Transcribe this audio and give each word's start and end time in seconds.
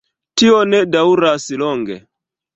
Tio 0.41 0.61
ne 0.69 0.79
daŭras 0.95 1.47
longe. 1.65 2.01